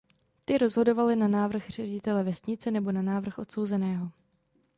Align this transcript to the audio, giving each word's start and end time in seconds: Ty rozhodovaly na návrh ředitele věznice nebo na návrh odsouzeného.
Ty 0.45 0.57
rozhodovaly 0.57 1.15
na 1.15 1.27
návrh 1.27 1.69
ředitele 1.69 2.23
věznice 2.23 2.71
nebo 2.71 2.91
na 2.91 3.01
návrh 3.01 3.37
odsouzeného. 3.37 4.11